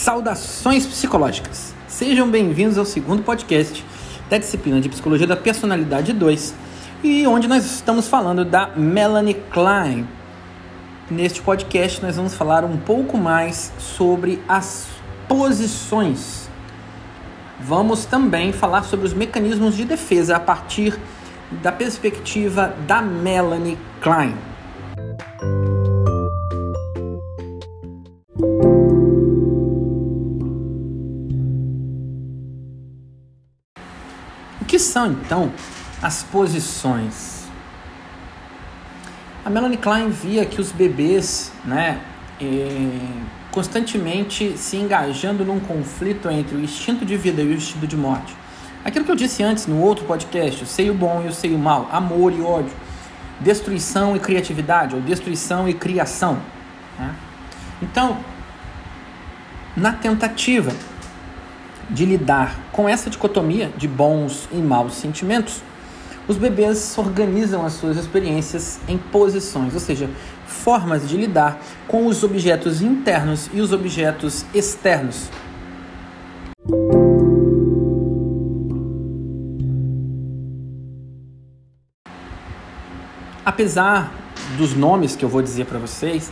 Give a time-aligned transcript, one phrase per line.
[0.00, 1.74] Saudações psicológicas!
[1.86, 3.84] Sejam bem-vindos ao segundo podcast
[4.30, 6.54] da disciplina de Psicologia da Personalidade 2
[7.04, 10.08] e onde nós estamos falando da Melanie Klein.
[11.10, 14.86] Neste podcast nós vamos falar um pouco mais sobre as
[15.28, 16.48] posições.
[17.60, 20.98] Vamos também falar sobre os mecanismos de defesa a partir
[21.62, 24.34] da perspectiva da Melanie Klein.
[34.64, 35.52] Que são então
[36.02, 37.40] as posições?
[39.44, 42.00] A Melanie Klein via que os bebês, né,
[42.40, 42.98] eh,
[43.50, 48.34] constantemente se engajando num conflito entre o instinto de vida e o instinto de morte.
[48.84, 51.88] Aquilo que eu disse antes no outro podcast, o seio bom e o seio mal,
[51.92, 52.72] amor e ódio,
[53.40, 56.38] destruição e criatividade, ou destruição e criação.
[56.98, 57.14] Né?
[57.82, 58.18] Então,
[59.76, 60.72] na tentativa
[61.90, 65.62] de lidar com essa dicotomia de bons e maus sentimentos,
[66.28, 70.08] os bebês organizam as suas experiências em posições, ou seja,
[70.46, 75.28] formas de lidar com os objetos internos e os objetos externos.
[83.44, 84.12] Apesar
[84.56, 86.30] dos nomes que eu vou dizer para vocês,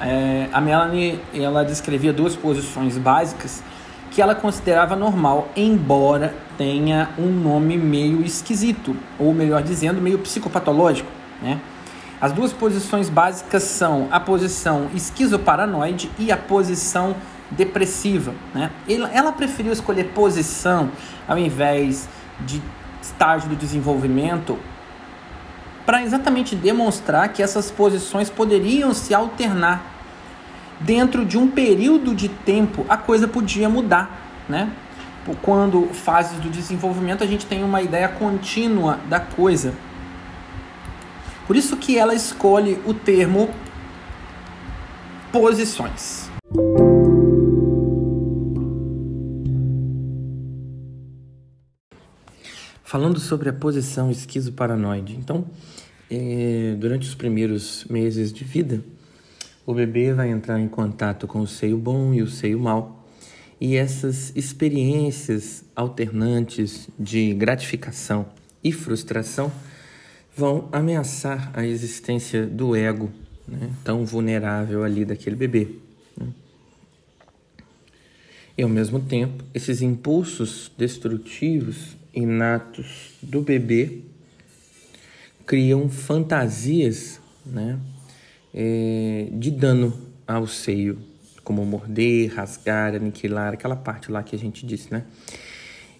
[0.00, 3.62] é, a Melanie ela descrevia duas posições básicas
[4.10, 11.10] que ela considerava normal, embora tenha um nome meio esquisito, ou melhor dizendo, meio psicopatológico.
[11.40, 11.60] Né?
[12.20, 17.14] As duas posições básicas são a posição esquizoparanoide e a posição
[17.50, 18.34] depressiva.
[18.54, 18.70] Né?
[19.12, 20.90] Ela preferiu escolher posição
[21.26, 22.08] ao invés
[22.40, 22.60] de
[23.00, 24.58] estágio do desenvolvimento
[25.86, 29.99] para exatamente demonstrar que essas posições poderiam se alternar
[30.80, 34.72] dentro de um período de tempo a coisa podia mudar, né?
[35.42, 39.74] Quando fases do desenvolvimento a gente tem uma ideia contínua da coisa.
[41.46, 43.50] Por isso que ela escolhe o termo
[45.30, 46.30] posições.
[52.82, 55.44] Falando sobre a posição esquizoparanoide, então,
[56.10, 58.82] eh, durante os primeiros meses de vida,
[59.66, 63.06] o bebê vai entrar em contato com o seio bom e o seio mau.
[63.60, 68.26] E essas experiências alternantes de gratificação
[68.64, 69.52] e frustração
[70.34, 73.10] vão ameaçar a existência do ego
[73.46, 75.68] né, tão vulnerável ali daquele bebê.
[76.16, 76.28] Né?
[78.56, 83.98] E ao mesmo tempo, esses impulsos destrutivos inatos do bebê
[85.44, 87.78] criam fantasias né,
[88.54, 89.92] é, de dano
[90.26, 90.98] ao seio,
[91.42, 95.04] como morder, rasgar, aniquilar, aquela parte lá que a gente disse, né?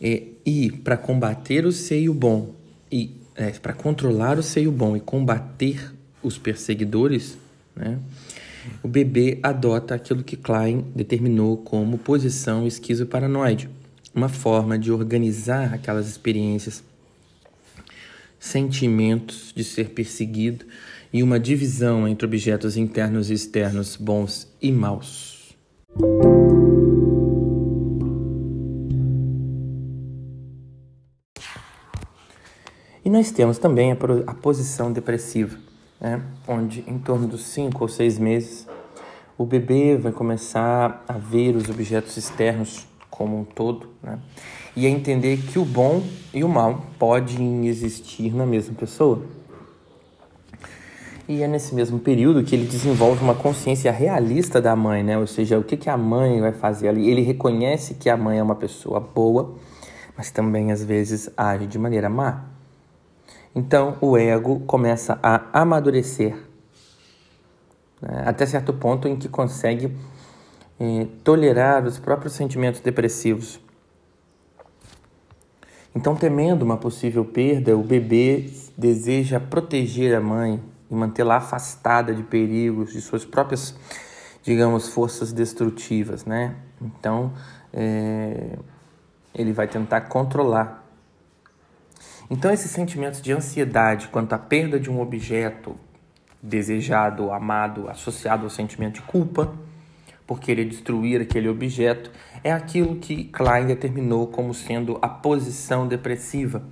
[0.00, 2.54] É, e para combater o seio bom
[2.90, 5.92] e é, para controlar o seio bom e combater
[6.22, 7.38] os perseguidores,
[7.74, 7.98] né?
[8.82, 13.68] O bebê adota aquilo que Klein determinou como posição esquizoparanoide,
[14.14, 16.82] uma forma de organizar aquelas experiências,
[18.40, 20.64] sentimentos de ser perseguido
[21.12, 25.56] e uma divisão entre objetos internos e externos, bons e maus.
[33.04, 33.96] E nós temos também a,
[34.26, 35.56] a posição depressiva,
[36.00, 36.20] né?
[36.48, 38.66] onde em torno dos 5 ou 6 meses
[39.38, 44.18] o bebê vai começar a ver os objetos externos como um todo né?
[44.74, 46.02] e a entender que o bom
[46.34, 49.22] e o mal podem existir na mesma pessoa.
[51.28, 55.18] E é nesse mesmo período que ele desenvolve uma consciência realista da mãe, né?
[55.18, 57.10] Ou seja, o que, que a mãe vai fazer ali.
[57.10, 59.54] Ele reconhece que a mãe é uma pessoa boa,
[60.16, 62.44] mas também às vezes age de maneira má.
[63.54, 66.36] Então o ego começa a amadurecer
[68.00, 68.22] né?
[68.26, 69.96] até certo ponto em que consegue
[70.78, 73.60] eh, tolerar os próprios sentimentos depressivos.
[75.94, 80.60] Então, temendo uma possível perda, o bebê deseja proteger a mãe,
[80.90, 83.74] e mantê-la afastada de perigos, de suas próprias,
[84.42, 86.56] digamos, forças destrutivas, né?
[86.80, 87.32] Então,
[87.72, 88.58] é,
[89.34, 90.84] ele vai tentar controlar.
[92.30, 95.76] Então, esses sentimentos de ansiedade quanto à perda de um objeto
[96.42, 99.54] desejado, amado, associado ao sentimento de culpa,
[100.26, 102.10] por querer destruir aquele objeto,
[102.42, 106.64] é aquilo que Klein determinou como sendo a posição depressiva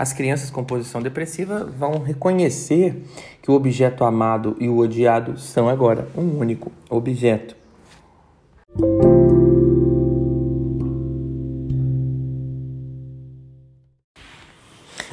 [0.00, 3.04] as crianças com posição depressiva vão reconhecer
[3.42, 7.54] que o objeto amado e o odiado são agora um único objeto.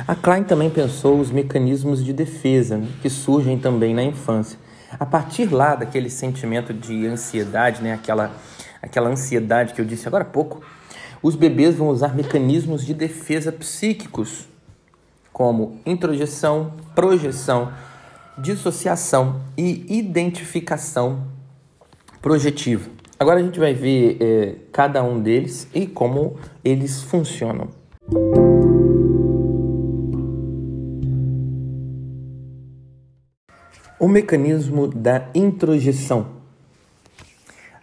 [0.08, 4.58] A Klein também pensou os mecanismos de defesa né, que surgem também na infância.
[4.98, 8.32] A partir lá daquele sentimento de ansiedade, né, aquela,
[8.82, 10.62] aquela ansiedade que eu disse agora há pouco,
[11.22, 14.48] os bebês vão usar mecanismos de defesa psíquicos
[15.38, 17.72] como introjeção, projeção,
[18.40, 21.28] dissociação e identificação
[22.20, 22.90] projetiva.
[23.20, 27.68] Agora a gente vai ver é, cada um deles e como eles funcionam.
[34.00, 36.30] O mecanismo da introjeção.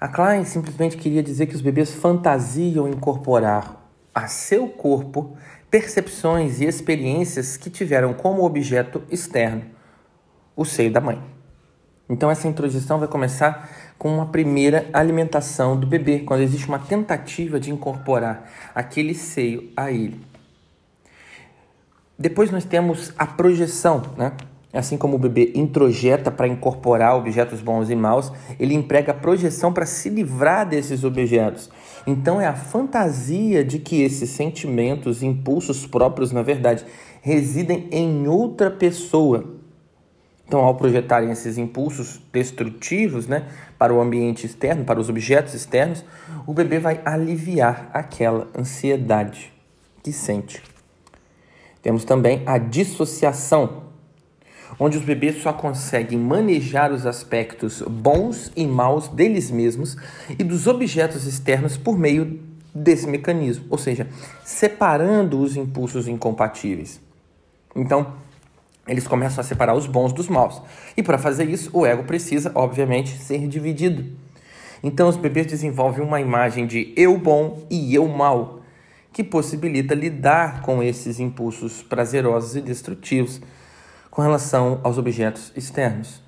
[0.01, 3.81] A Klein simplesmente queria dizer que os bebês fantasiam incorporar
[4.13, 5.37] a seu corpo
[5.75, 9.65] percepções e experiências que tiveram como objeto externo
[10.55, 11.21] o seio da mãe.
[12.09, 13.69] Então essa introjeção vai começar
[13.99, 19.91] com uma primeira alimentação do bebê, quando existe uma tentativa de incorporar aquele seio a
[19.91, 20.25] ele.
[22.17, 24.31] Depois nós temos a projeção, né?
[24.75, 29.73] Assim como o bebê introjeta para incorporar objetos bons e maus, ele emprega a projeção
[29.73, 31.71] para se livrar desses objetos.
[32.07, 36.85] Então é a fantasia de que esses sentimentos, impulsos próprios, na verdade,
[37.23, 39.55] residem em outra pessoa.
[40.47, 43.49] Então, ao projetarem esses impulsos destrutivos né,
[43.79, 46.05] para o ambiente externo, para os objetos externos,
[46.47, 49.53] o bebê vai aliviar aquela ansiedade
[50.03, 50.63] que sente.
[51.81, 53.85] Temos também a dissociação,
[54.79, 59.97] onde os bebês só conseguem manejar os aspectos bons e maus deles mesmos
[60.39, 62.41] e dos objetos externos por meio
[62.75, 64.09] desse mecanismo, ou seja,
[64.45, 67.01] separando os impulsos incompatíveis.
[67.77, 68.15] Então,
[68.87, 70.61] eles começam a separar os bons dos maus.
[70.97, 74.05] E para fazer isso, o ego precisa, obviamente, ser dividido.
[74.83, 78.61] Então, os bebês desenvolvem uma imagem de eu bom e eu mal,
[79.13, 83.41] que possibilita lidar com esses impulsos prazerosos e destrutivos
[84.15, 86.23] com relação aos objetos externos.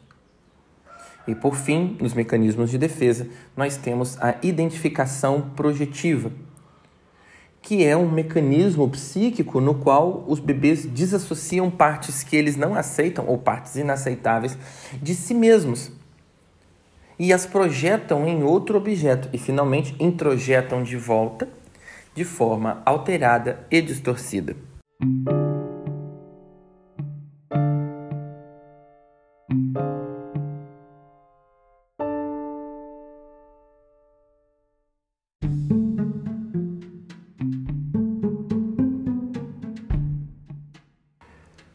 [1.26, 6.32] E por fim, nos mecanismos de defesa, nós temos a identificação projetiva,
[7.62, 13.26] que é um mecanismo psíquico no qual os bebês desassociam partes que eles não aceitam
[13.26, 14.58] ou partes inaceitáveis
[15.00, 15.92] de si mesmos
[17.18, 21.48] e as projetam em outro objeto e finalmente introjetam de volta
[22.14, 24.56] de forma alterada e distorcida.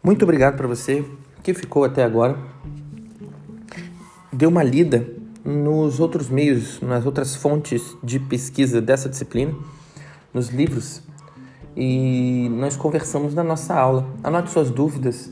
[0.04, 1.06] Muito obrigado para você
[1.44, 2.38] que ficou até agora.
[4.34, 5.08] Deu uma lida
[5.44, 9.54] nos outros meios, nas outras fontes de pesquisa dessa disciplina,
[10.34, 11.04] nos livros,
[11.76, 14.08] e nós conversamos na nossa aula.
[14.24, 15.32] Anote suas dúvidas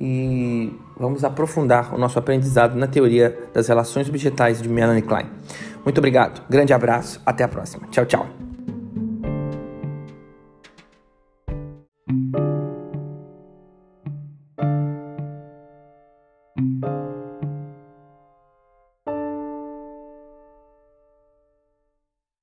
[0.00, 5.26] e vamos aprofundar o nosso aprendizado na teoria das relações objetais de Melanie Klein.
[5.84, 7.86] Muito obrigado, grande abraço, até a próxima.
[7.90, 8.37] Tchau, tchau.